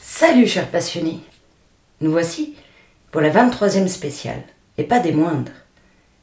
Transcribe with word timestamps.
Salut 0.00 0.48
chers 0.48 0.68
passionnés 0.68 1.20
Nous 2.00 2.10
voici 2.10 2.56
pour 3.12 3.20
la 3.20 3.30
23e 3.30 3.86
spéciale, 3.86 4.42
et 4.78 4.84
pas 4.84 4.98
des 4.98 5.12
moindres, 5.12 5.52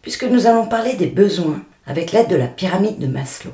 puisque 0.01 0.25
nous 0.25 0.47
allons 0.47 0.67
parler 0.67 0.95
des 0.95 1.07
besoins 1.07 1.63
avec 1.85 2.11
l'aide 2.11 2.27
de 2.27 2.35
la 2.35 2.47
pyramide 2.47 2.99
de 2.99 3.07
Maslow. 3.07 3.53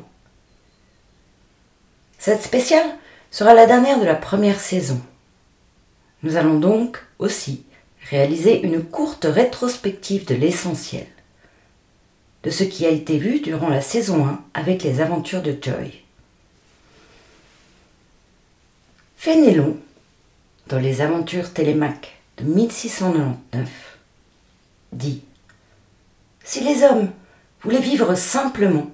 Cette 2.17 2.41
spéciale 2.41 2.87
sera 3.29 3.53
la 3.53 3.67
dernière 3.67 3.99
de 3.99 4.05
la 4.05 4.15
première 4.15 4.59
saison. 4.59 4.99
Nous 6.23 6.35
allons 6.35 6.59
donc 6.59 7.03
aussi 7.19 7.63
réaliser 8.09 8.61
une 8.61 8.83
courte 8.83 9.25
rétrospective 9.25 10.25
de 10.25 10.35
l'essentiel, 10.35 11.07
de 12.43 12.49
ce 12.49 12.63
qui 12.63 12.85
a 12.85 12.89
été 12.89 13.17
vu 13.17 13.39
durant 13.39 13.69
la 13.69 13.81
saison 13.81 14.25
1 14.25 14.43
avec 14.53 14.83
les 14.83 15.01
aventures 15.01 15.41
de 15.41 15.55
Joy. 15.59 16.03
Fénélon, 19.17 19.77
dans 20.67 20.79
les 20.79 21.01
aventures 21.01 21.53
Télémaque 21.53 22.19
de 22.37 22.43
1699, 22.43 23.69
dit 24.93 25.23
Si 26.43 26.61
les 26.61 26.83
hommes 26.83 27.11
voulaient 27.61 27.79
vivre 27.79 28.15
simplement 28.15 28.89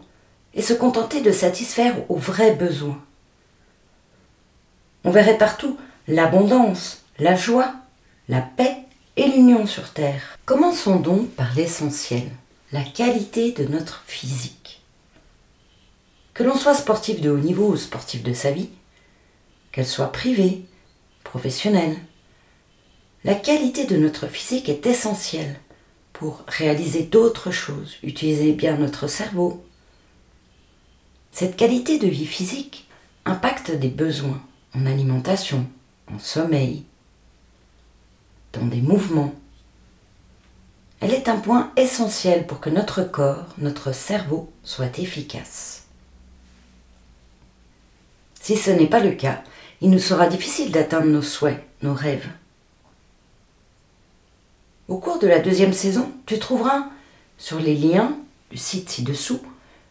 et 0.53 0.61
se 0.61 0.73
contenter 0.73 1.21
de 1.21 1.31
satisfaire 1.31 1.95
aux 2.09 2.17
vrais 2.17 2.53
besoins, 2.53 3.01
on 5.03 5.11
verrait 5.11 5.37
partout 5.37 5.77
l'abondance, 6.07 7.05
la 7.19 7.35
joie, 7.35 7.73
la 8.29 8.41
paix 8.41 8.77
et 9.15 9.27
l'union 9.27 9.65
sur 9.65 9.91
Terre. 9.91 10.37
Commençons 10.45 10.99
donc 10.99 11.29
par 11.31 11.55
l'essentiel, 11.55 12.29
la 12.71 12.83
qualité 12.83 13.51
de 13.53 13.65
notre 13.65 14.03
physique. 14.05 14.81
Que 16.35 16.43
l'on 16.43 16.55
soit 16.55 16.75
sportif 16.75 17.19
de 17.19 17.31
haut 17.31 17.39
niveau 17.39 17.69
ou 17.69 17.77
sportif 17.77 18.21
de 18.21 18.33
sa 18.33 18.51
vie, 18.51 18.69
qu'elle 19.71 19.87
soit 19.87 20.11
privée, 20.11 20.65
professionnelle, 21.23 21.97
la 23.23 23.33
qualité 23.33 23.85
de 23.85 23.97
notre 23.97 24.27
physique 24.27 24.69
est 24.69 24.85
essentielle 24.85 25.59
pour 26.13 26.43
réaliser 26.47 27.03
d'autres 27.03 27.51
choses, 27.51 27.97
utiliser 28.03 28.53
bien 28.53 28.77
notre 28.77 29.07
cerveau. 29.07 29.65
Cette 31.31 31.57
qualité 31.57 31.97
de 31.97 32.07
vie 32.07 32.27
physique 32.27 32.87
impacte 33.25 33.71
des 33.71 33.89
besoins 33.89 34.41
en 34.75 34.85
alimentation, 34.85 35.67
en 36.13 36.19
sommeil, 36.19 36.85
des 38.65 38.81
mouvements. 38.81 39.33
Elle 40.99 41.13
est 41.13 41.29
un 41.29 41.37
point 41.37 41.71
essentiel 41.77 42.47
pour 42.47 42.59
que 42.59 42.69
notre 42.69 43.03
corps, 43.03 43.45
notre 43.59 43.91
cerveau 43.91 44.51
soit 44.63 44.97
efficace. 44.99 45.85
Si 48.41 48.57
ce 48.57 48.71
n'est 48.71 48.87
pas 48.87 48.99
le 48.99 49.11
cas, 49.11 49.43
il 49.81 49.91
nous 49.91 49.99
sera 49.99 50.27
difficile 50.27 50.71
d'atteindre 50.71 51.07
nos 51.07 51.21
souhaits, 51.21 51.63
nos 51.83 51.93
rêves. 51.93 52.29
Au 54.87 54.97
cours 54.97 55.19
de 55.19 55.27
la 55.27 55.39
deuxième 55.39 55.73
saison, 55.73 56.11
tu 56.25 56.39
trouveras 56.39 56.87
sur 57.37 57.59
les 57.59 57.75
liens 57.75 58.17
du 58.49 58.57
site 58.57 58.89
ci-dessous 58.89 59.41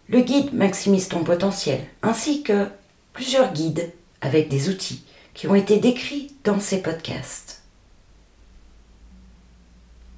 le 0.09 0.21
guide 0.21 0.55
Maximise 0.55 1.09
ton 1.09 1.25
potentiel, 1.25 1.81
ainsi 2.03 2.43
que 2.43 2.69
plusieurs 3.13 3.53
guides 3.53 3.93
avec 4.21 4.49
des 4.49 4.69
outils 4.69 5.05
qui 5.35 5.49
ont 5.49 5.55
été 5.55 5.79
décrits 5.79 6.33
dans 6.45 6.61
ces 6.61 6.81
podcasts. 6.81 7.56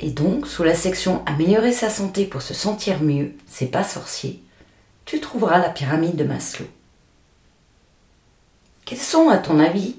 Et 0.01 0.11
donc, 0.11 0.47
sous 0.47 0.63
la 0.63 0.75
section 0.75 1.25
Améliorer 1.27 1.73
sa 1.73 1.91
santé 1.91 2.25
pour 2.25 2.43
se 2.43 2.55
sentir 2.55 3.03
mieux, 3.03 3.35
c'est 3.47 3.67
pas 3.67 3.85
sorcier, 3.85 4.43
tu 5.05 5.21
trouveras 5.21 5.59
la 5.59 5.71
pyramide 5.71 6.17
de 6.17 6.25
Maslow. 6.25 6.67
Quels 8.85 8.99
sont, 8.99 9.29
à 9.29 9.39
ton 9.39 9.59
avis, 9.59 9.97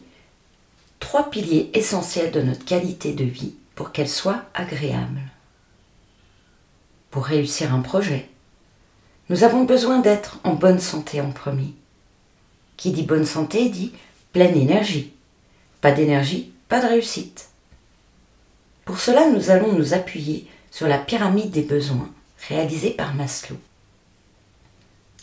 trois 1.00 1.30
piliers 1.30 1.70
essentiels 1.74 2.32
de 2.32 2.42
notre 2.42 2.66
qualité 2.66 3.14
de 3.14 3.26
vie 3.26 3.56
pour 3.76 3.92
qu'elle 3.92 4.10
soit 4.10 4.44
agréable? 4.54 5.22
Pour 7.12 7.26
réussir 7.26 7.74
un 7.74 7.82
projet, 7.82 8.30
nous 9.30 9.44
avons 9.44 9.64
besoin 9.64 10.00
d'être 10.00 10.40
en 10.44 10.54
bonne 10.54 10.80
santé 10.80 11.22
en 11.22 11.32
premier. 11.32 11.74
Qui 12.78 12.92
dit 12.92 13.04
bonne 13.04 13.26
santé 13.26 13.70
dit 13.70 13.94
pleine 14.32 14.56
énergie. 14.56 15.14
Pas 15.82 15.92
d'énergie, 15.92 16.54
pas 16.68 16.82
de 16.82 16.88
réussite. 16.88 17.49
Pour 18.90 19.00
cela, 19.00 19.30
nous 19.30 19.52
allons 19.52 19.74
nous 19.74 19.94
appuyer 19.94 20.48
sur 20.72 20.88
la 20.88 20.98
pyramide 20.98 21.52
des 21.52 21.62
besoins 21.62 22.10
réalisée 22.48 22.90
par 22.90 23.14
Maslow. 23.14 23.56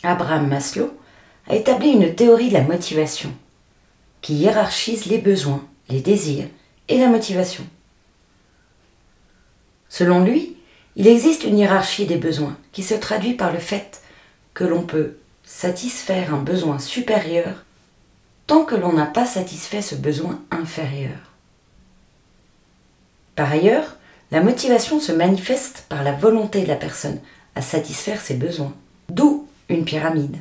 Abraham 0.03 0.47
Maslow 0.47 0.97
a 1.49 1.55
établi 1.57 1.89
une 1.89 2.15
théorie 2.15 2.47
de 2.47 2.53
la 2.53 2.61
motivation 2.61 3.29
qui 4.21 4.35
hiérarchise 4.35 5.07
les 5.07 5.17
besoins, 5.17 5.67
les 5.89 5.99
désirs 5.99 6.47
et 6.87 6.97
la 6.97 7.09
motivation. 7.09 7.65
Selon 9.89 10.23
lui, 10.23 10.55
il 10.95 11.05
existe 11.05 11.43
une 11.43 11.57
hiérarchie 11.57 12.05
des 12.05 12.15
besoins 12.15 12.55
qui 12.71 12.83
se 12.83 12.93
traduit 12.93 13.33
par 13.33 13.51
le 13.51 13.59
fait 13.59 14.01
que 14.53 14.63
l'on 14.63 14.83
peut 14.83 15.17
satisfaire 15.43 16.33
un 16.33 16.41
besoin 16.41 16.79
supérieur 16.79 17.65
tant 18.47 18.63
que 18.63 18.75
l'on 18.75 18.93
n'a 18.93 19.07
pas 19.07 19.25
satisfait 19.25 19.81
ce 19.81 19.95
besoin 19.95 20.41
inférieur. 20.51 21.17
Par 23.37 23.51
ailleurs, 23.51 23.97
la 24.31 24.41
motivation 24.41 24.99
se 24.99 25.11
manifeste 25.11 25.85
par 25.89 26.03
la 26.03 26.11
volonté 26.11 26.63
de 26.63 26.67
la 26.67 26.75
personne 26.75 27.19
à 27.53 27.61
satisfaire 27.61 28.19
ses 28.19 28.33
besoins, 28.33 28.73
d'où 29.09 29.47
une 29.69 29.85
pyramide. 29.85 30.37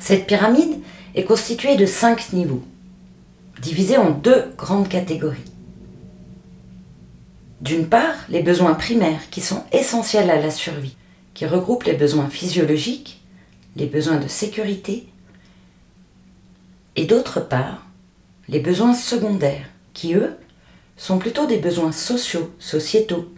Cette 0.00 0.26
pyramide 0.26 0.80
est 1.14 1.22
constituée 1.22 1.76
de 1.76 1.86
cinq 1.86 2.32
niveaux, 2.32 2.64
divisés 3.62 3.96
en 3.96 4.10
deux 4.10 4.52
grandes 4.58 4.88
catégories. 4.88 5.38
D'une 7.60 7.86
part, 7.86 8.16
les 8.28 8.42
besoins 8.42 8.74
primaires 8.74 9.30
qui 9.30 9.40
sont 9.40 9.62
essentiels 9.70 10.30
à 10.30 10.40
la 10.40 10.50
survie, 10.50 10.96
qui 11.32 11.46
regroupent 11.46 11.84
les 11.84 11.92
besoins 11.92 12.28
physiologiques, 12.28 13.22
les 13.76 13.86
besoins 13.86 14.18
de 14.18 14.26
sécurité, 14.26 15.06
et 16.96 17.04
d'autre 17.04 17.38
part, 17.38 17.86
les 18.48 18.58
besoins 18.58 18.94
secondaires, 18.94 19.68
qui 19.94 20.14
eux 20.14 20.36
sont 20.96 21.18
plutôt 21.18 21.46
des 21.46 21.58
besoins 21.58 21.92
sociaux, 21.92 22.52
sociétaux, 22.58 23.32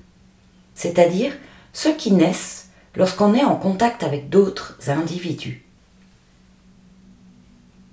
c'est-à-dire 0.75 1.33
ceux 1.73 1.95
qui 1.95 2.13
naissent 2.13 2.69
lorsqu'on 2.95 3.35
est 3.35 3.45
en 3.45 3.57
contact 3.57 4.03
avec 4.03 4.29
d'autres 4.29 4.79
individus. 4.89 5.65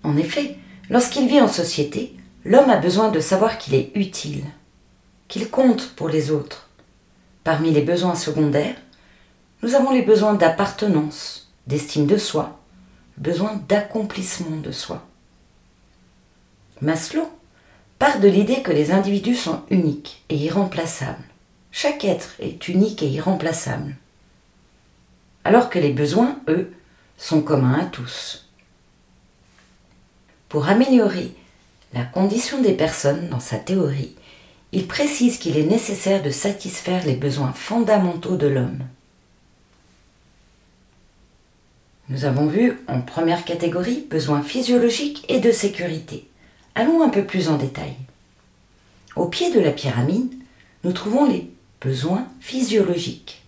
En 0.04 0.18
effet, 0.18 0.58
lorsqu'il 0.90 1.28
vit 1.28 1.42
en 1.42 1.48
société, 1.48 2.16
l'homme 2.44 2.70
a 2.70 2.78
besoin 2.78 3.10
de 3.10 3.20
savoir 3.20 3.58
qu'il 3.58 3.76
est 3.76 3.92
utile, 3.96 4.44
qu'il 5.28 5.50
compte 5.50 5.90
pour 5.96 6.10
les 6.10 6.32
autres. 6.32 6.70
Parmi 7.44 7.72
les 7.72 7.82
besoins 7.82 8.16
secondaires, 8.16 8.76
nous 9.64 9.76
avons 9.76 9.92
les 9.92 10.02
besoins 10.02 10.34
d'appartenance, 10.34 11.52
d'estime 11.68 12.08
de 12.08 12.18
soi, 12.18 12.60
besoin 13.18 13.62
d'accomplissement 13.68 14.58
de 14.58 14.72
soi. 14.72 15.06
Maslow 16.82 17.30
part 18.02 18.20
de 18.20 18.28
l'idée 18.28 18.64
que 18.64 18.72
les 18.72 18.90
individus 18.90 19.36
sont 19.36 19.62
uniques 19.70 20.24
et 20.30 20.36
irremplaçables. 20.36 21.24
Chaque 21.72 22.04
être 22.04 22.32
est 22.40 22.68
unique 22.68 23.04
et 23.04 23.08
irremplaçable. 23.08 23.96
Alors 25.44 25.70
que 25.70 25.78
les 25.78 25.94
besoins, 25.94 26.40
eux, 26.48 26.74
sont 27.20 27.44
communs 27.44 27.78
à 27.80 27.86
tous. 27.86 28.50
Pour 30.50 30.68
améliorer 30.68 31.30
la 31.94 32.04
condition 32.04 32.60
des 32.60 32.74
personnes 32.74 33.30
dans 33.30 33.40
sa 33.40 33.58
théorie, 33.58 34.16
il 34.72 34.88
précise 34.88 35.38
qu'il 35.38 35.56
est 35.56 35.68
nécessaire 35.68 36.24
de 36.24 36.32
satisfaire 36.32 37.06
les 37.06 37.16
besoins 37.16 37.54
fondamentaux 37.54 38.36
de 38.36 38.48
l'homme. 38.48 38.80
Nous 42.10 42.26
avons 42.26 42.48
vu 42.48 42.80
en 42.88 43.02
première 43.02 43.46
catégorie 43.46 44.08
besoins 44.10 44.42
physiologiques 44.42 45.24
et 45.30 45.40
de 45.40 45.52
sécurité. 45.52 46.31
Allons 46.76 47.04
un 47.04 47.10
peu 47.10 47.26
plus 47.26 47.50
en 47.50 47.58
détail. 47.58 47.96
Au 49.16 49.28
pied 49.28 49.52
de 49.52 49.60
la 49.60 49.72
pyramide, 49.72 50.34
nous 50.84 50.94
trouvons 50.94 51.26
les 51.26 51.52
besoins 51.82 52.28
physiologiques. 52.40 53.44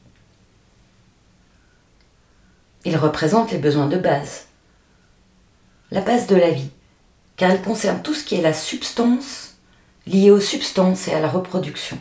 Ils 2.86 2.98
représentent 2.98 3.52
les 3.52 3.60
besoins 3.60 3.88
de 3.88 3.98
base, 3.98 4.48
la 5.92 6.02
base 6.02 6.28
de 6.28 6.36
la 6.36 6.52
vie, 6.52 6.70
car 7.38 7.52
ils 7.52 7.62
concernent 7.62 8.02
tout 8.02 8.14
ce 8.14 8.26
qui 8.26 8.36
est 8.36 8.42
la 8.42 8.54
substance 8.54 9.56
liée 10.06 10.32
aux 10.32 10.42
substances 10.42 11.08
et 11.08 11.14
à 11.14 11.22
la 11.22 11.30
reproduction. 11.30 11.98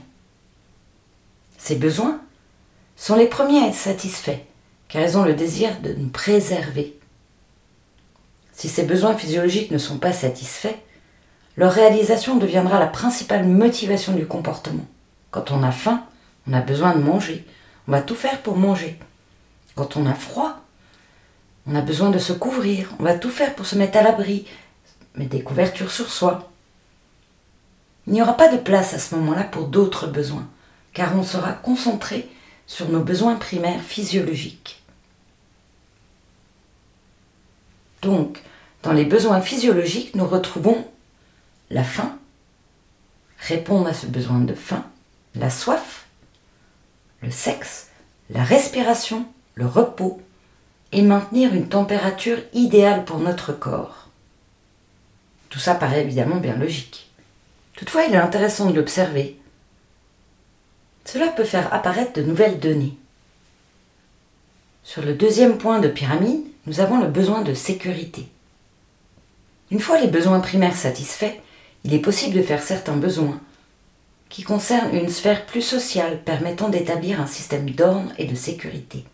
Ces 1.56 1.76
besoins 1.76 2.20
sont 2.96 3.14
les 3.14 3.28
premiers 3.28 3.62
à 3.62 3.68
être 3.68 3.75
satisfaits, 3.75 4.40
car 4.88 5.02
ils 5.02 5.16
ont 5.16 5.25
le 5.25 5.34
désir 5.34 5.80
de 5.80 5.92
nous 5.92 6.08
préserver. 6.08 6.98
Si 8.52 8.68
ces 8.68 8.82
besoins 8.82 9.16
physiologiques 9.16 9.70
ne 9.70 9.78
sont 9.78 9.98
pas 9.98 10.12
satisfaits, 10.12 10.76
leur 11.56 11.72
réalisation 11.72 12.37
deviendra 12.37 12.78
la 12.78 12.87
principale 12.87 13.46
motivation 13.46 14.14
du 14.14 14.26
comportement. 14.26 14.87
Quand 15.31 15.50
on 15.50 15.62
a 15.62 15.72
faim, 15.72 16.04
on 16.49 16.52
a 16.52 16.60
besoin 16.60 16.94
de 16.94 17.02
manger. 17.02 17.44
On 17.88 17.93
va 17.93 18.00
tout 18.00 18.14
faire 18.14 18.40
pour 18.40 18.56
manger. 18.56 18.99
Quand 19.75 19.96
on 19.96 20.06
a 20.06 20.14
froid, 20.14 20.60
on 21.66 21.75
a 21.75 21.81
besoin 21.81 22.10
de 22.10 22.19
se 22.19 22.32
couvrir. 22.32 22.93
On 22.99 23.04
va 23.04 23.14
tout 23.14 23.31
faire 23.31 23.54
pour 23.54 23.66
se 23.66 23.76
mettre 23.76 23.99
à 23.99 24.02
l'abri, 24.02 24.46
mettre 25.14 25.31
des 25.31 25.43
couvertures 25.43 25.90
sur 25.90 26.10
soi. 26.10 26.50
Il 28.06 28.14
n'y 28.14 28.22
aura 28.22 28.37
pas 28.37 28.49
de 28.49 28.58
place 28.58 28.94
à 28.94 28.99
ce 28.99 29.14
moment-là 29.14 29.44
pour 29.44 29.66
d'autres 29.66 30.06
besoins, 30.06 30.49
car 30.93 31.16
on 31.16 31.22
sera 31.22 31.52
concentré 31.52 32.28
sur 32.66 32.88
nos 32.88 33.00
besoins 33.00 33.37
primaires 33.37 33.82
physiologiques. 33.82 34.82
Donc, 38.00 38.43
dans 38.82 38.93
les 38.93 39.04
besoins 39.04 39.40
physiologiques, 39.40 40.16
nous 40.16 40.26
retrouvons 40.26 40.84
la 41.72 41.84
faim, 41.84 42.19
répondre 43.38 43.88
à 43.88 43.94
ce 43.94 44.06
besoin 44.06 44.40
de 44.40 44.54
faim, 44.54 44.84
la 45.34 45.48
soif, 45.48 46.06
le 47.22 47.30
sexe, 47.30 47.88
la 48.30 48.44
respiration, 48.44 49.26
le 49.54 49.66
repos 49.66 50.20
et 50.92 51.02
maintenir 51.02 51.54
une 51.54 51.69
température 51.69 52.38
idéale 52.52 53.04
pour 53.04 53.19
notre 53.19 53.52
corps. 53.52 54.08
Tout 55.48 55.58
ça 55.58 55.74
paraît 55.74 56.02
évidemment 56.02 56.36
bien 56.36 56.56
logique. 56.56 57.10
Toutefois, 57.75 58.04
il 58.04 58.14
est 58.14 58.18
intéressant 58.18 58.70
de 58.70 58.76
l'observer. 58.76 59.38
Cela 61.06 61.28
peut 61.28 61.44
faire 61.44 61.72
apparaître 61.72 62.12
de 62.12 62.22
nouvelles 62.22 62.60
données. 62.60 62.96
Sur 64.84 65.02
le 65.02 65.14
deuxième 65.14 65.56
point 65.56 65.78
de 65.78 65.88
pyramide, 65.88 66.44
nous 66.66 66.80
avons 66.80 67.00
le 67.00 67.08
besoin 67.08 67.40
de 67.42 67.54
sécurité. 67.54 68.28
Une 69.70 69.80
fois 69.80 69.98
les 69.98 70.08
besoins 70.08 70.40
primaires 70.40 70.76
satisfaits, 70.76 71.34
il 71.84 71.94
est 71.94 71.99
possible 71.99 72.37
de 72.37 72.43
faire 72.43 72.62
certains 72.62 72.96
besoins 72.96 73.40
qui 74.29 74.43
concernent 74.43 74.94
une 74.94 75.11
sphère 75.11 75.44
plus 75.44 75.61
sociale 75.61 76.23
permettant 76.23 76.70
d'établir 76.70 77.20
un 77.20 77.26
système 77.26 77.69
d'ordre 77.69 78.12
et 78.17 78.25
de 78.25 78.34
sécurité. 78.34 79.05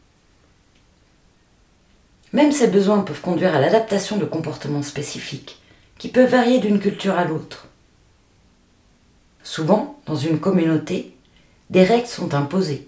Même 2.32 2.52
ces 2.52 2.68
besoins 2.68 3.00
peuvent 3.00 3.20
conduire 3.20 3.54
à 3.54 3.60
l'adaptation 3.60 4.16
de 4.16 4.24
comportements 4.24 4.82
spécifiques, 4.82 5.60
qui 5.96 6.08
peuvent 6.08 6.30
varier 6.30 6.60
d'une 6.60 6.78
culture 6.78 7.18
à 7.18 7.24
l'autre. 7.24 7.66
Souvent, 9.42 9.98
dans 10.06 10.14
une 10.14 10.38
communauté, 10.38 11.16
des 11.70 11.82
règles 11.82 12.06
sont 12.06 12.34
imposées, 12.34 12.86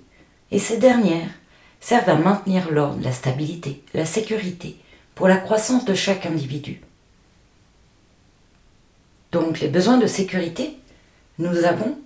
et 0.53 0.59
ces 0.59 0.76
dernières 0.76 1.31
servent 1.81 2.11
à 2.11 2.15
maintenir 2.15 2.71
l'ordre, 2.71 3.03
la 3.03 3.12
stabilité, 3.12 3.83
la 3.94 4.05
sécurité, 4.05 4.76
pour 5.15 5.26
la 5.26 5.37
croissance 5.37 5.85
de 5.85 5.94
chaque 5.94 6.26
individu. 6.26 6.81
Donc 9.32 9.61
les 9.61 9.69
besoins 9.69 9.99
de 9.99 10.06
sécurité, 10.06 10.77
nous 11.38 11.65
avons 11.65 11.97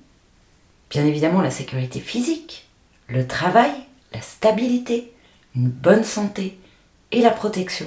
Bien 0.94 1.06
évidemment 1.06 1.40
la 1.40 1.50
sécurité 1.50 1.98
physique, 1.98 2.68
le 3.08 3.26
travail, 3.26 3.72
la 4.12 4.20
stabilité, 4.20 5.12
une 5.56 5.68
bonne 5.68 6.04
santé 6.04 6.56
et 7.10 7.20
la 7.20 7.30
protection. 7.30 7.86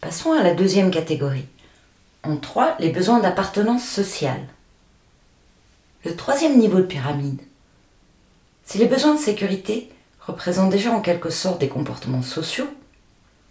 Passons 0.00 0.32
à 0.32 0.42
la 0.42 0.54
deuxième 0.54 0.90
catégorie. 0.90 1.46
En 2.22 2.38
trois, 2.38 2.76
les 2.78 2.88
besoins 2.88 3.20
d'appartenance 3.20 3.84
sociale. 3.84 4.46
Le 6.06 6.16
troisième 6.16 6.56
niveau 6.56 6.78
de 6.78 6.84
pyramide. 6.84 7.42
Si 8.64 8.78
les 8.78 8.86
besoins 8.86 9.16
de 9.16 9.20
sécurité 9.20 9.90
représentent 10.20 10.70
déjà 10.70 10.92
en 10.92 11.02
quelque 11.02 11.28
sorte 11.28 11.60
des 11.60 11.68
comportements 11.68 12.22
sociaux, 12.22 12.68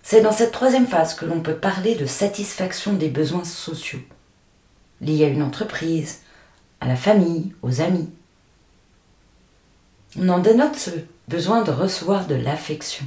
c'est 0.07 0.21
dans 0.21 0.31
cette 0.31 0.51
troisième 0.51 0.85
phase 0.85 1.15
que 1.15 1.25
l'on 1.25 1.41
peut 1.41 1.55
parler 1.55 1.95
de 1.95 2.05
satisfaction 2.05 2.93
des 2.93 3.09
besoins 3.09 3.43
sociaux, 3.43 4.01
liés 5.01 5.25
à 5.25 5.29
une 5.29 5.41
entreprise, 5.41 6.19
à 6.79 6.87
la 6.87 6.95
famille, 6.95 7.55
aux 7.63 7.81
amis. 7.81 8.11
On 10.19 10.29
en 10.29 10.37
dénote 10.37 10.75
ce 10.75 10.91
besoin 11.27 11.63
de 11.63 11.71
recevoir 11.71 12.27
de 12.27 12.35
l'affection. 12.35 13.03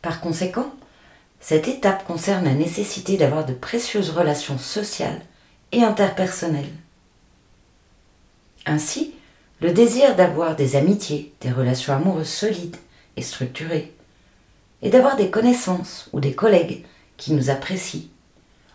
Par 0.00 0.22
conséquent, 0.22 0.72
cette 1.40 1.68
étape 1.68 2.06
concerne 2.06 2.46
la 2.46 2.54
nécessité 2.54 3.18
d'avoir 3.18 3.44
de 3.44 3.52
précieuses 3.52 4.08
relations 4.08 4.56
sociales 4.56 5.20
et 5.72 5.84
interpersonnelles. 5.84 6.72
Ainsi, 8.64 9.14
le 9.60 9.72
désir 9.72 10.16
d'avoir 10.16 10.56
des 10.56 10.74
amitiés, 10.74 11.34
des 11.42 11.52
relations 11.52 11.92
amoureuses 11.92 12.30
solides 12.30 12.78
et 13.18 13.22
structurées, 13.22 13.92
et 14.82 14.90
d'avoir 14.90 15.16
des 15.16 15.30
connaissances 15.30 16.08
ou 16.12 16.20
des 16.20 16.34
collègues 16.34 16.84
qui 17.16 17.32
nous 17.32 17.50
apprécient, 17.50 18.08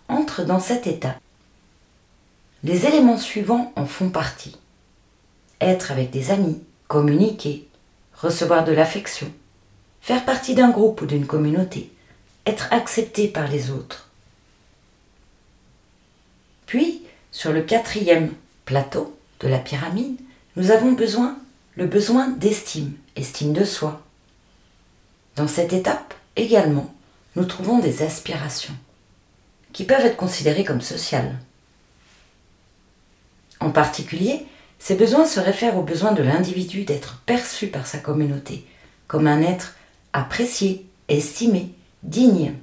entre 0.08 0.44
dans 0.44 0.60
cette 0.60 0.88
étape. 0.88 1.20
Les 2.64 2.86
éléments 2.86 3.18
suivants 3.18 3.74
en 3.76 3.86
font 3.86 4.10
partie. 4.10 4.58
Être 5.62 5.92
avec 5.92 6.12
des 6.12 6.32
amis, 6.32 6.62
communiquer, 6.88 7.68
recevoir 8.14 8.64
de 8.64 8.72
l'affection, 8.72 9.32
faire 10.02 10.26
partie 10.26 10.54
d'un 10.54 10.70
groupe 10.70 11.02
ou 11.02 11.06
d'une 11.06 11.26
communauté, 11.26 11.92
être 12.46 12.68
accepté 12.72 13.28
par 13.28 13.48
les 13.48 13.72
autres. 13.72 14.10
Puis, 16.66 17.04
sur 17.32 17.52
le 17.52 17.62
quatrième 17.62 18.32
plateau 18.66 19.18
de 19.40 19.48
la 19.48 19.60
pyramide, 19.60 20.20
nous 20.56 20.72
avons 20.72 20.94
besoin 20.94 21.38
le 21.76 21.86
besoin 21.88 22.30
d'estime, 22.30 22.94
estime 23.16 23.52
de 23.52 23.66
soi. 23.66 24.05
Dans 25.36 25.48
cette 25.48 25.74
étape, 25.74 26.14
également, 26.36 26.94
nous 27.36 27.46
trouvons 27.46 27.80
des 27.80 28.04
aspirations 28.04 28.76
qui 29.74 29.84
peuvent 29.84 30.06
être 30.06 30.16
considérées 30.16 30.64
comme 30.64 30.82
sociales. 30.82 31.38
En 33.60 33.72
particulier, 33.72 34.46
ces 34.80 34.96
besoins 34.96 35.26
se 35.26 35.40
réfèrent 35.40 35.78
au 35.78 35.82
besoin 35.82 36.14
de 36.14 36.24
l'individu 36.24 36.84
d'être 36.84 37.22
perçu 37.26 37.68
par 37.68 37.88
sa 37.88 37.98
communauté 37.98 38.66
comme 39.08 39.28
un 39.28 39.42
être 39.42 39.76
apprécié, 40.14 40.86
estimé, 41.10 41.72
digne. 42.04 42.54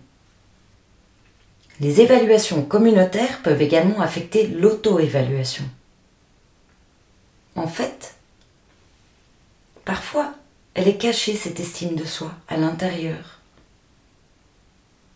Les 1.81 2.01
évaluations 2.01 2.63
communautaires 2.63 3.43
peuvent 3.43 3.63
également 3.63 4.01
affecter 4.01 4.47
l'auto-évaluation. 4.47 5.65
En 7.57 7.69
fait, 7.69 8.15
parfois, 9.85 10.35
elle 10.75 10.89
est 10.89 10.97
cachée, 10.97 11.37
cette 11.37 11.61
estime 11.61 11.97
de 11.97 12.05
soi, 12.05 12.33
à 12.49 12.57
l'intérieur, 12.57 13.41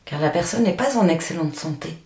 car 0.04 0.21
la 0.21 0.31
personne 0.31 0.64
n'est 0.64 0.76
pas 0.76 0.97
en 0.99 1.09
excellente 1.09 1.57
santé 1.57 1.97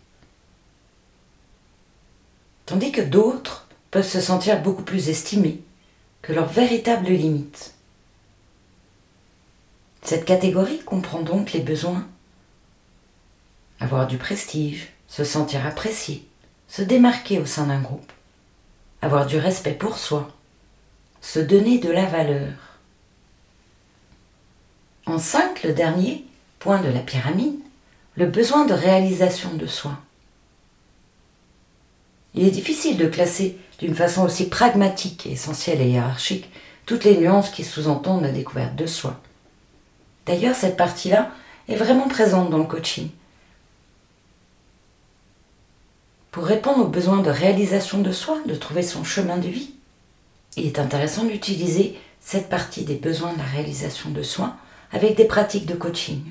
tandis 2.71 2.93
que 2.93 3.01
d'autres 3.01 3.67
peuvent 3.91 4.09
se 4.09 4.21
sentir 4.21 4.63
beaucoup 4.63 4.85
plus 4.85 5.09
estimés 5.09 5.61
que 6.23 6.33
leurs 6.33 6.47
véritables 6.47 7.09
limites. 7.09 7.75
Cette 10.03 10.25
catégorie 10.25 10.79
comprend 10.79 11.21
donc 11.21 11.53
les 11.53 11.63
besoins 11.63 12.07
avoir 13.81 14.07
du 14.07 14.19
prestige, 14.19 14.93
se 15.09 15.25
sentir 15.25 15.67
apprécié, 15.67 16.29
se 16.69 16.83
démarquer 16.83 17.41
au 17.41 17.45
sein 17.45 17.67
d'un 17.67 17.81
groupe, 17.81 18.13
avoir 19.03 19.27
du 19.27 19.37
respect 19.37 19.75
pour 19.75 19.99
soi, 19.99 20.31
se 21.21 21.41
donner 21.41 21.79
de 21.79 21.91
la 21.91 22.05
valeur. 22.05 22.70
En 25.11 25.19
cinq, 25.19 25.65
le 25.65 25.73
dernier 25.73 26.25
point 26.61 26.81
de 26.81 26.89
la 26.89 27.01
pyramide, 27.01 27.59
le 28.15 28.27
besoin 28.27 28.65
de 28.65 28.75
réalisation 28.75 29.53
de 29.55 29.67
soi. 29.67 29.99
Il 32.35 32.47
est 32.47 32.53
difficile 32.53 32.97
de 32.97 33.09
classer 33.09 33.59
d'une 33.81 33.97
façon 33.97 34.23
aussi 34.23 34.49
pragmatique, 34.49 35.27
essentielle 35.27 35.81
et 35.81 35.89
hiérarchique 35.89 36.49
toutes 36.87 37.03
les 37.03 37.17
nuances 37.17 37.51
qui 37.51 37.65
sous-entendent 37.65 38.23
la 38.23 38.31
découverte 38.31 38.77
de 38.77 38.87
soi. 38.87 39.21
D'ailleurs, 40.27 40.55
cette 40.55 40.77
partie-là 40.77 41.33
est 41.69 41.75
vraiment 41.75 42.07
présente 42.07 42.49
dans 42.49 42.59
le 42.59 42.65
coaching. 42.65 43.09
Pour 46.31 46.45
répondre 46.45 46.85
aux 46.85 46.89
besoins 46.89 47.21
de 47.21 47.31
réalisation 47.31 48.01
de 48.01 48.13
soi, 48.13 48.39
de 48.47 48.55
trouver 48.55 48.85
son 48.85 49.03
chemin 49.03 49.39
de 49.39 49.49
vie, 49.49 49.73
il 50.57 50.67
est 50.67 50.79
intéressant 50.79 51.25
d'utiliser 51.25 51.99
cette 52.21 52.49
partie 52.49 52.85
des 52.85 52.95
besoins 52.95 53.33
de 53.33 53.39
la 53.39 53.45
réalisation 53.45 54.11
de 54.11 54.23
soi 54.23 54.55
avec 54.93 55.17
des 55.17 55.25
pratiques 55.25 55.67
de 55.67 55.75
coaching. 55.75 56.23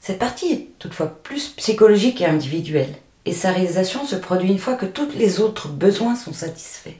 Cette 0.00 0.18
partie 0.18 0.52
est 0.52 0.68
toutefois 0.78 1.22
plus 1.22 1.48
psychologique 1.50 2.20
et 2.20 2.26
individuelle 2.26 2.94
et 3.24 3.32
sa 3.32 3.52
réalisation 3.52 4.04
se 4.04 4.16
produit 4.16 4.50
une 4.50 4.58
fois 4.58 4.74
que 4.74 4.86
tous 4.86 5.10
les 5.16 5.40
autres 5.40 5.68
besoins 5.68 6.16
sont 6.16 6.32
satisfaits. 6.32 6.90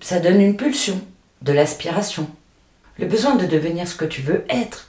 ça 0.00 0.20
donne 0.20 0.40
une 0.40 0.56
pulsion, 0.56 1.00
de 1.42 1.52
l'aspiration, 1.52 2.28
le 2.98 3.06
besoin 3.06 3.34
de 3.34 3.46
devenir 3.46 3.88
ce 3.88 3.96
que 3.96 4.04
tu 4.04 4.22
veux 4.22 4.44
être, 4.48 4.88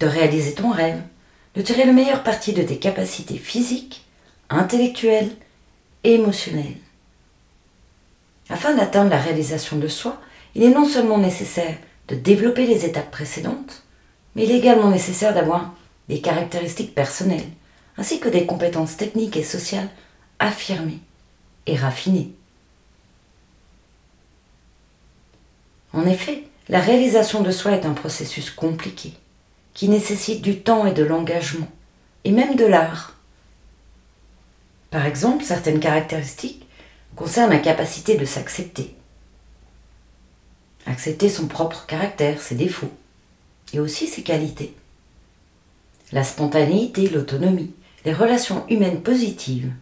de 0.00 0.06
réaliser 0.06 0.54
ton 0.54 0.70
rêve, 0.70 1.00
de 1.54 1.62
tirer 1.62 1.84
le 1.84 1.92
meilleur 1.92 2.22
parti 2.22 2.52
de 2.52 2.62
tes 2.62 2.78
capacités 2.78 3.38
physiques, 3.38 4.04
intellectuelles 4.50 5.30
et 6.04 6.14
émotionnelles. 6.14 6.76
Afin 8.48 8.74
d'atteindre 8.74 9.10
la 9.10 9.20
réalisation 9.20 9.76
de 9.76 9.88
soi, 9.88 10.20
il 10.54 10.62
est 10.62 10.70
non 10.70 10.86
seulement 10.86 11.18
nécessaire 11.18 11.76
de 12.08 12.14
développer 12.14 12.66
les 12.66 12.84
étapes 12.84 13.10
précédentes, 13.10 13.82
Mais 14.36 14.44
il 14.44 14.50
est 14.50 14.58
également 14.58 14.90
nécessaire 14.90 15.32
d'avoir 15.32 15.74
des 16.08 16.20
caractéristiques 16.20 16.94
personnelles, 16.94 17.48
ainsi 17.96 18.20
que 18.20 18.28
des 18.28 18.44
compétences 18.44 18.96
techniques 18.96 19.36
et 19.36 19.42
sociales 19.42 19.88
affirmées 20.38 21.00
et 21.66 21.74
raffinées. 21.74 22.32
En 25.94 26.06
effet, 26.06 26.44
la 26.68 26.80
réalisation 26.80 27.42
de 27.42 27.50
soi 27.50 27.72
est 27.72 27.86
un 27.86 27.94
processus 27.94 28.50
compliqué, 28.50 29.14
qui 29.72 29.88
nécessite 29.88 30.42
du 30.42 30.60
temps 30.60 30.84
et 30.84 30.92
de 30.92 31.02
l'engagement, 31.02 31.68
et 32.24 32.30
même 32.30 32.56
de 32.56 32.66
l'art. 32.66 33.16
Par 34.90 35.06
exemple, 35.06 35.44
certaines 35.44 35.80
caractéristiques 35.80 36.65
concernent 37.16 37.50
la 37.50 37.58
capacité 37.58 38.16
de 38.16 38.24
s'accepter. 38.24 38.94
Accepter 40.86 41.28
son 41.28 41.46
propre 41.46 41.86
caractère, 41.86 42.40
ses 42.40 42.54
défauts, 42.54 42.92
et 43.72 43.80
aussi 43.80 44.06
ses 44.06 44.22
qualités. 44.22 44.74
La 46.12 46.22
spontanéité, 46.22 47.08
l'autonomie, 47.08 47.74
les 48.04 48.12
relations 48.12 48.64
humaines 48.68 49.02
positives, 49.02 49.72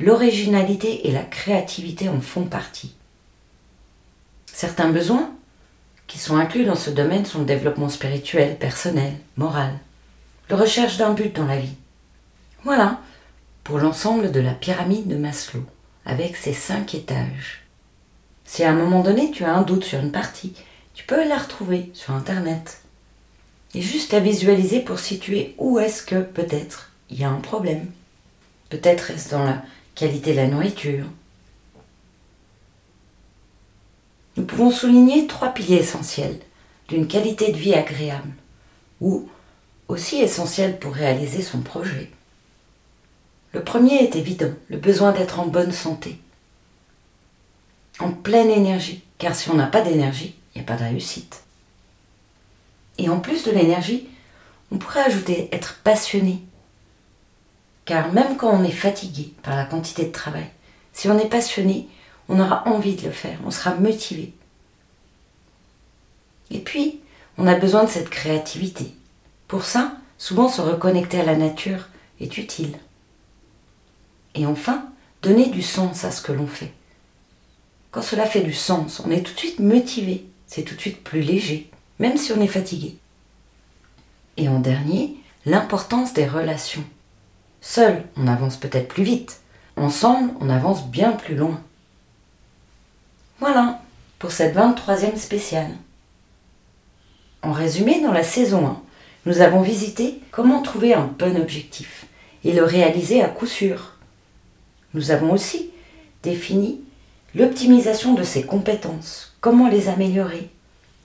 l'originalité 0.00 1.06
et 1.06 1.12
la 1.12 1.22
créativité 1.22 2.08
en 2.08 2.20
font 2.20 2.44
partie. 2.44 2.96
Certains 4.46 4.90
besoins 4.90 5.30
qui 6.08 6.18
sont 6.18 6.36
inclus 6.36 6.64
dans 6.64 6.74
ce 6.74 6.90
domaine 6.90 7.24
sont 7.24 7.40
le 7.40 7.44
développement 7.44 7.88
spirituel, 7.88 8.58
personnel, 8.58 9.14
moral, 9.36 9.72
la 10.50 10.56
recherche 10.56 10.96
d'un 10.96 11.12
but 11.12 11.34
dans 11.36 11.46
la 11.46 11.58
vie. 11.58 11.76
Voilà 12.64 13.00
pour 13.62 13.78
l'ensemble 13.78 14.32
de 14.32 14.40
la 14.40 14.52
pyramide 14.52 15.06
de 15.06 15.16
Maslow, 15.16 15.64
avec 16.04 16.36
ses 16.36 16.52
cinq 16.52 16.94
étages. 16.94 17.64
Si 18.44 18.64
à 18.64 18.70
un 18.70 18.74
moment 18.74 19.02
donné 19.02 19.30
tu 19.30 19.44
as 19.44 19.54
un 19.54 19.62
doute 19.62 19.84
sur 19.84 20.00
une 20.00 20.12
partie, 20.12 20.54
tu 20.94 21.04
peux 21.04 21.26
la 21.26 21.38
retrouver 21.38 21.90
sur 21.94 22.12
Internet. 22.14 22.82
Et 23.74 23.80
juste 23.80 24.12
la 24.12 24.20
visualiser 24.20 24.80
pour 24.80 24.98
situer 24.98 25.54
où 25.58 25.78
est-ce 25.78 26.02
que 26.02 26.20
peut-être 26.20 26.90
il 27.10 27.20
y 27.20 27.24
a 27.24 27.30
un 27.30 27.40
problème. 27.40 27.86
Peut-être 28.68 29.10
est-ce 29.10 29.30
dans 29.30 29.44
la 29.44 29.62
qualité 29.94 30.32
de 30.32 30.36
la 30.36 30.46
nourriture. 30.46 31.06
Nous 34.36 34.44
pouvons 34.44 34.70
souligner 34.70 35.26
trois 35.26 35.50
piliers 35.50 35.76
essentiels 35.76 36.38
d'une 36.88 37.06
qualité 37.06 37.52
de 37.52 37.56
vie 37.56 37.74
agréable, 37.74 38.32
ou 39.00 39.28
aussi 39.88 40.20
essentiels 40.20 40.78
pour 40.78 40.94
réaliser 40.94 41.42
son 41.42 41.60
projet. 41.60 42.10
Le 43.52 43.62
premier 43.62 44.02
est 44.02 44.16
évident, 44.16 44.52
le 44.68 44.78
besoin 44.78 45.12
d'être 45.12 45.38
en 45.38 45.46
bonne 45.46 45.72
santé, 45.72 46.18
en 47.98 48.10
pleine 48.10 48.48
énergie, 48.48 49.04
car 49.18 49.34
si 49.34 49.50
on 49.50 49.54
n'a 49.54 49.66
pas 49.66 49.82
d'énergie, 49.82 50.34
il 50.54 50.58
n'y 50.58 50.64
a 50.64 50.66
pas 50.66 50.78
de 50.78 50.88
réussite. 50.88 51.42
Et 52.96 53.10
en 53.10 53.20
plus 53.20 53.44
de 53.44 53.50
l'énergie, 53.50 54.08
on 54.70 54.78
pourrait 54.78 55.02
ajouter 55.02 55.50
être 55.52 55.80
passionné, 55.84 56.42
car 57.84 58.12
même 58.12 58.36
quand 58.36 58.50
on 58.50 58.64
est 58.64 58.70
fatigué 58.70 59.34
par 59.42 59.54
la 59.54 59.66
quantité 59.66 60.06
de 60.06 60.12
travail, 60.12 60.48
si 60.94 61.08
on 61.08 61.18
est 61.18 61.28
passionné, 61.28 61.88
on 62.28 62.40
aura 62.40 62.66
envie 62.66 62.96
de 62.96 63.04
le 63.04 63.12
faire, 63.12 63.38
on 63.44 63.50
sera 63.50 63.74
motivé. 63.74 64.32
Et 66.50 66.58
puis, 66.58 67.00
on 67.36 67.46
a 67.46 67.54
besoin 67.54 67.84
de 67.84 67.90
cette 67.90 68.10
créativité. 68.10 68.94
Pour 69.46 69.64
ça, 69.64 69.92
souvent 70.16 70.48
se 70.48 70.62
reconnecter 70.62 71.20
à 71.20 71.24
la 71.24 71.36
nature 71.36 71.88
est 72.20 72.38
utile. 72.38 72.78
Et 74.34 74.46
enfin, 74.46 74.88
donner 75.22 75.48
du 75.48 75.62
sens 75.62 76.04
à 76.04 76.10
ce 76.10 76.22
que 76.22 76.32
l'on 76.32 76.46
fait. 76.46 76.72
Quand 77.90 78.02
cela 78.02 78.26
fait 78.26 78.40
du 78.40 78.54
sens, 78.54 79.02
on 79.04 79.10
est 79.10 79.22
tout 79.22 79.34
de 79.34 79.38
suite 79.38 79.60
motivé, 79.60 80.26
c'est 80.46 80.62
tout 80.62 80.74
de 80.74 80.80
suite 80.80 81.04
plus 81.04 81.20
léger, 81.20 81.70
même 81.98 82.16
si 82.16 82.32
on 82.32 82.40
est 82.40 82.46
fatigué. 82.46 82.96
Et 84.36 84.48
en 84.48 84.60
dernier, 84.60 85.16
l'importance 85.44 86.14
des 86.14 86.26
relations. 86.26 86.84
Seul, 87.60 88.04
on 88.16 88.26
avance 88.26 88.56
peut-être 88.56 88.88
plus 88.88 89.04
vite. 89.04 89.40
Ensemble, 89.76 90.32
on 90.40 90.48
avance 90.48 90.86
bien 90.86 91.12
plus 91.12 91.36
loin. 91.36 91.60
Voilà 93.40 93.80
pour 94.18 94.32
cette 94.32 94.56
23e 94.56 95.16
spéciale. 95.16 95.70
En 97.42 97.52
résumé, 97.52 98.00
dans 98.00 98.12
la 98.12 98.22
saison 98.22 98.66
1, 98.66 98.82
nous 99.26 99.40
avons 99.40 99.62
visité 99.62 100.20
comment 100.30 100.62
trouver 100.62 100.94
un 100.94 101.06
bon 101.06 101.40
objectif 101.40 102.06
et 102.44 102.52
le 102.52 102.64
réaliser 102.64 103.22
à 103.22 103.28
coup 103.28 103.46
sûr. 103.46 103.98
Nous 104.94 105.10
avons 105.10 105.32
aussi 105.32 105.70
défini 106.22 106.80
l'optimisation 107.34 108.14
de 108.14 108.22
ses 108.22 108.42
compétences, 108.44 109.36
comment 109.40 109.68
les 109.68 109.88
améliorer 109.88 110.50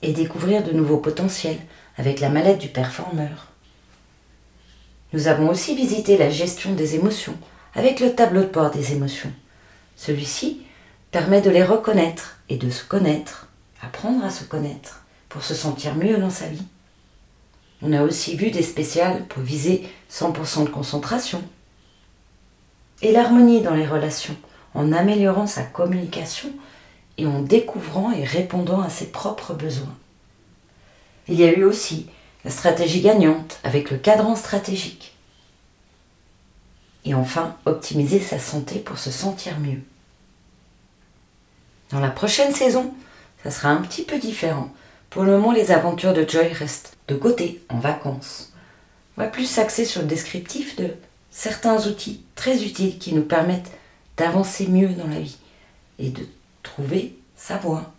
et 0.02 0.12
découvrir 0.12 0.62
de 0.62 0.72
nouveaux 0.72 0.98
potentiels 0.98 1.58
avec 1.96 2.20
la 2.20 2.28
mallette 2.28 2.58
du 2.58 2.68
performeur. 2.68 3.48
Nous 5.12 5.26
avons 5.26 5.48
aussi 5.48 5.74
visité 5.74 6.18
la 6.18 6.30
gestion 6.30 6.74
des 6.74 6.94
émotions 6.94 7.36
avec 7.74 8.00
le 8.00 8.14
tableau 8.14 8.42
de 8.42 8.48
bord 8.48 8.70
des 8.70 8.92
émotions. 8.92 9.32
Celui-ci 9.96 10.62
permet 11.10 11.40
de 11.40 11.50
les 11.50 11.64
reconnaître 11.64 12.38
et 12.48 12.56
de 12.56 12.70
se 12.70 12.84
connaître, 12.84 13.48
apprendre 13.80 14.24
à 14.24 14.30
se 14.30 14.44
connaître 14.44 15.04
pour 15.28 15.42
se 15.42 15.54
sentir 15.54 15.94
mieux 15.94 16.18
dans 16.18 16.30
sa 16.30 16.46
vie. 16.46 16.62
On 17.80 17.92
a 17.92 18.02
aussi 18.02 18.36
vu 18.36 18.50
des 18.50 18.62
spéciales 18.62 19.24
pour 19.26 19.42
viser 19.42 19.88
100% 20.10 20.64
de 20.64 20.70
concentration. 20.70 21.42
Et 23.02 23.12
l'harmonie 23.12 23.60
dans 23.60 23.74
les 23.74 23.86
relations, 23.86 24.36
en 24.74 24.92
améliorant 24.92 25.46
sa 25.46 25.62
communication 25.62 26.50
et 27.16 27.26
en 27.26 27.40
découvrant 27.42 28.12
et 28.12 28.24
répondant 28.24 28.80
à 28.80 28.90
ses 28.90 29.06
propres 29.06 29.54
besoins. 29.54 29.94
Il 31.28 31.34
y 31.34 31.44
a 31.44 31.52
eu 31.52 31.64
aussi 31.64 32.06
la 32.44 32.50
stratégie 32.50 33.00
gagnante 33.00 33.58
avec 33.64 33.90
le 33.90 33.98
cadran 33.98 34.36
stratégique. 34.36 35.14
Et 37.04 37.14
enfin, 37.14 37.56
optimiser 37.66 38.20
sa 38.20 38.38
santé 38.38 38.78
pour 38.78 38.98
se 38.98 39.10
sentir 39.10 39.58
mieux. 39.60 39.80
Dans 41.90 42.00
la 42.00 42.10
prochaine 42.10 42.54
saison, 42.54 42.92
ça 43.42 43.50
sera 43.50 43.70
un 43.70 43.82
petit 43.82 44.02
peu 44.02 44.18
différent. 44.18 44.70
Pour 45.10 45.22
le 45.22 45.32
moment, 45.32 45.52
les 45.52 45.70
aventures 45.70 46.12
de 46.12 46.28
Joy 46.28 46.48
restent 46.52 46.96
de 47.08 47.14
côté, 47.14 47.62
en 47.68 47.78
vacances. 47.78 48.52
On 49.16 49.22
va 49.22 49.28
plus 49.28 49.46
s'axer 49.46 49.84
sur 49.84 50.02
le 50.02 50.06
descriptif 50.06 50.76
de 50.76 50.94
certains 51.38 51.86
outils 51.86 52.20
très 52.34 52.64
utiles 52.64 52.98
qui 52.98 53.14
nous 53.14 53.22
permettent 53.22 53.70
d'avancer 54.16 54.66
mieux 54.66 54.88
dans 54.88 55.06
la 55.06 55.20
vie 55.20 55.38
et 56.00 56.10
de 56.10 56.26
trouver 56.64 57.16
sa 57.36 57.58
voie. 57.58 57.92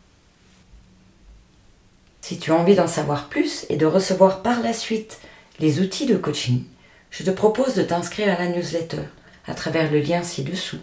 Si 2.20 2.38
tu 2.38 2.52
as 2.52 2.56
envie 2.56 2.76
d'en 2.76 2.86
savoir 2.88 3.30
plus 3.30 3.66
et 3.70 3.78
de 3.78 3.86
recevoir 3.86 4.42
par 4.42 4.62
la 4.62 4.74
suite 4.74 5.20
les 5.58 5.80
outils 5.80 6.06
de 6.06 6.18
coaching, 6.18 6.66
je 7.12 7.24
te 7.24 7.30
propose 7.30 7.76
de 7.76 7.84
t'inscrire 7.84 8.28
à 8.28 8.44
la 8.44 8.50
newsletter 8.50 9.04
à 9.48 9.54
travers 9.54 9.90
le 9.90 10.02
lien 10.02 10.22
ci-dessous. 10.22 10.82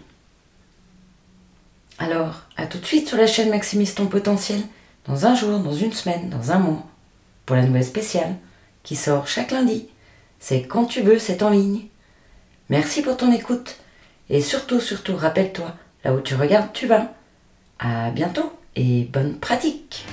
Alors, 1.99 2.41
à 2.57 2.65
tout 2.65 2.79
de 2.79 2.85
suite 2.85 3.07
sur 3.07 3.17
la 3.17 3.27
chaîne 3.27 3.51
Maximise 3.51 3.93
ton 3.93 4.07
potentiel, 4.07 4.61
dans 5.05 5.27
un 5.27 5.35
jour, 5.35 5.59
dans 5.59 5.75
une 5.75 5.93
semaine, 5.93 6.31
dans 6.31 6.51
un 6.51 6.57
mois, 6.57 6.87
pour 7.45 7.55
la 7.55 7.67
nouvelle 7.67 7.85
spéciale 7.85 8.35
qui 8.81 8.95
sort 8.95 9.27
chaque 9.27 9.51
lundi. 9.51 9.89
C'est 10.39 10.63
quand 10.63 10.85
tu 10.85 11.01
veux, 11.01 11.19
c'est 11.19 11.43
en 11.43 11.51
ligne. 11.51 11.87
Merci 12.69 13.01
pour 13.01 13.15
ton 13.15 13.31
écoute 13.31 13.77
et 14.29 14.41
surtout, 14.41 14.81
surtout, 14.81 15.15
rappelle-toi, 15.15 15.73
là 16.03 16.13
où 16.13 16.19
tu 16.19 16.35
regardes, 16.35 16.73
tu 16.73 16.85
vas. 16.85 17.13
À 17.79 18.11
bientôt 18.11 18.51
et 18.75 19.03
bonne 19.05 19.37
pratique 19.39 20.05